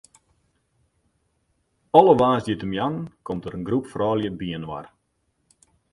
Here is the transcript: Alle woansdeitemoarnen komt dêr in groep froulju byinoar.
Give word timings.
Alle 1.99 2.13
woansdeitemoarnen 2.21 3.07
komt 3.25 3.43
dêr 3.43 3.57
in 3.57 3.67
groep 3.67 3.85
froulju 3.93 4.31
byinoar. 4.39 4.87